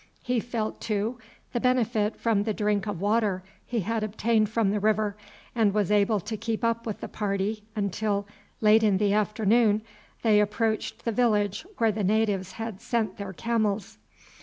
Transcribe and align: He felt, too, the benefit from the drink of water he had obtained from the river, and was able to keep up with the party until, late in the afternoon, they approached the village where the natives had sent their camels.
He 0.23 0.39
felt, 0.39 0.81
too, 0.81 1.19
the 1.53 1.59
benefit 1.59 2.15
from 2.19 2.41
the 2.41 2.55
drink 2.55 2.87
of 2.87 2.99
water 3.01 3.43
he 3.63 3.81
had 3.81 4.01
obtained 4.01 4.49
from 4.49 4.71
the 4.71 4.79
river, 4.79 5.15
and 5.53 5.75
was 5.75 5.91
able 5.91 6.19
to 6.21 6.35
keep 6.35 6.63
up 6.63 6.87
with 6.87 7.01
the 7.01 7.07
party 7.07 7.61
until, 7.75 8.25
late 8.61 8.81
in 8.81 8.97
the 8.97 9.13
afternoon, 9.13 9.83
they 10.23 10.39
approached 10.41 11.05
the 11.05 11.11
village 11.11 11.67
where 11.77 11.91
the 11.91 12.03
natives 12.03 12.53
had 12.53 12.81
sent 12.81 13.17
their 13.17 13.31
camels. 13.31 13.99